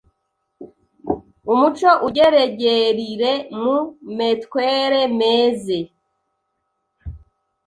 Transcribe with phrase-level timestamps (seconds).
[1.51, 3.77] umuco ugeregerire mu
[4.17, 5.79] metwere meze,